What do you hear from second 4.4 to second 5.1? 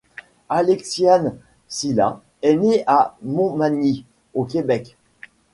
Québec.